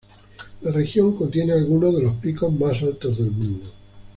La 0.63 0.71
región 0.71 1.15
contiene 1.15 1.53
algunos 1.53 1.95
de 1.95 2.01
los 2.01 2.15
picos 2.15 2.51
más 2.51 2.81
altos 2.81 3.19
del 3.19 3.29
mundo. 3.29 3.69